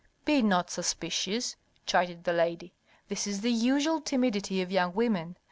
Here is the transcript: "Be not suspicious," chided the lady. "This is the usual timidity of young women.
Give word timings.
"Be 0.25 0.41
not 0.41 0.71
suspicious," 0.71 1.57
chided 1.85 2.23
the 2.23 2.33
lady. 2.33 2.73
"This 3.07 3.27
is 3.27 3.41
the 3.41 3.51
usual 3.51 4.01
timidity 4.01 4.59
of 4.63 4.71
young 4.71 4.95
women. 4.95 5.35